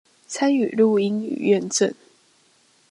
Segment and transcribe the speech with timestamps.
[0.27, 1.93] 參與錄音與驗證